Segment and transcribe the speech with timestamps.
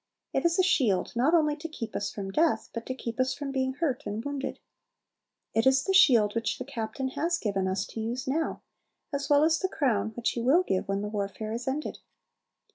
[0.33, 3.35] It is a shield not only to keep us from death, but to keep us
[3.35, 4.57] from being hurt and wounded.
[5.53, 8.63] It is the shield which the Captain has given us to use now,
[9.13, 11.99] as well as the crown which He will give when the warfare is ended.